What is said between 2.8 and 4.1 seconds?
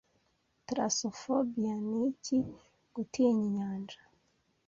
gutinya Inyanja